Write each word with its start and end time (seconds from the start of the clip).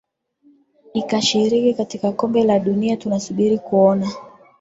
ikashiriki 0.93 1.73
katika 1.73 2.11
kombe 2.11 2.43
la 2.43 2.59
dunia 2.59 2.97
tunasubiri 2.97 3.57
kuona 3.59 4.11